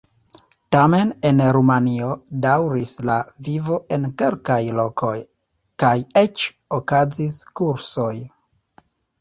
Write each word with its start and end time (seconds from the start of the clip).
Tamen 0.75 1.09
en 1.29 1.41
Rumanio 1.57 2.07
daŭris 2.45 2.93
la 3.09 3.17
vivo 3.49 3.77
en 3.97 4.09
kelkaj 4.23 4.59
lokoj, 4.81 5.13
kaj 5.85 5.93
eĉ 6.25 6.49
okazis 6.83 7.39
kursoj. 7.61 8.13